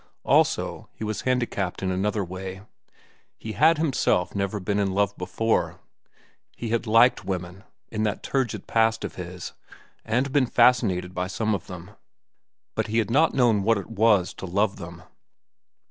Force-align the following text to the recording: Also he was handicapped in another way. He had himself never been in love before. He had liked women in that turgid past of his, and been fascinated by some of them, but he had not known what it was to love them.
Also 0.23 0.89
he 0.95 1.03
was 1.03 1.21
handicapped 1.29 1.83
in 1.83 1.91
another 1.91 2.25
way. 2.25 2.63
He 3.37 3.51
had 3.51 3.77
himself 3.77 4.33
never 4.33 4.59
been 4.59 4.79
in 4.79 4.95
love 4.95 5.15
before. 5.15 5.79
He 6.57 6.69
had 6.69 6.87
liked 6.87 7.23
women 7.23 7.65
in 7.91 8.01
that 8.01 8.23
turgid 8.23 8.65
past 8.65 9.05
of 9.05 9.13
his, 9.13 9.53
and 10.03 10.31
been 10.33 10.47
fascinated 10.47 11.13
by 11.13 11.27
some 11.27 11.53
of 11.53 11.67
them, 11.67 11.91
but 12.73 12.87
he 12.87 12.97
had 12.97 13.11
not 13.11 13.35
known 13.35 13.61
what 13.61 13.77
it 13.77 13.91
was 13.91 14.33
to 14.33 14.47
love 14.47 14.77
them. 14.77 15.03